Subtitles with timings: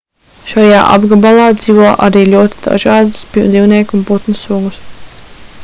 [0.51, 4.81] šajā apgabalā dzīvo arī ļoti dažādas dzīvnieku un putnu sugas